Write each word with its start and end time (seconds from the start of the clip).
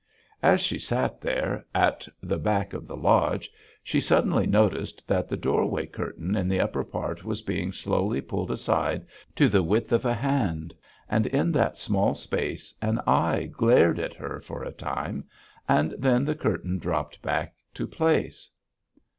As 0.41 0.61
she 0.61 0.79
sat 0.79 1.21
there 1.21 1.63
at 1.75 2.07
the 2.23 2.39
back 2.39 2.73
of 2.73 2.87
the 2.87 2.95
lodge, 2.97 3.51
she 3.83 4.01
suddenly 4.01 4.47
noticed 4.47 5.07
that 5.07 5.29
the 5.29 5.37
doorway 5.37 5.85
curtain 5.85 6.35
in 6.35 6.47
the 6.47 6.59
upper 6.59 6.83
part 6.83 7.23
was 7.23 7.43
being 7.43 7.71
slowly 7.71 8.19
pulled 8.19 8.49
aside 8.49 9.05
to 9.35 9.47
the 9.47 9.61
width 9.61 9.91
of 9.91 10.03
a 10.03 10.15
hand, 10.15 10.73
and 11.07 11.27
in 11.27 11.51
that 11.51 11.77
small 11.77 12.15
space 12.15 12.73
an 12.81 12.99
eye 13.05 13.43
glared 13.45 13.99
at 13.99 14.15
her 14.15 14.41
for 14.41 14.63
a 14.63 14.71
time, 14.71 15.23
and 15.69 15.91
then 15.99 16.25
the 16.25 16.33
curtain 16.33 16.79
dropped 16.79 17.21
back 17.21 17.53
to 17.75 17.85
place. 17.85 18.49